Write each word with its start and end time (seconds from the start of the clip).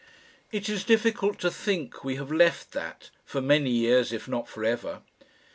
It 0.51 0.67
is 0.67 0.83
difficult 0.83 1.37
to 1.41 1.51
think 1.51 2.03
we 2.03 2.15
have 2.15 2.31
left 2.31 2.71
that 2.71 3.11
for 3.23 3.39
many 3.39 3.69
years 3.69 4.11
if 4.11 4.27
not 4.27 4.49
for 4.49 4.65
ever. 4.65 5.03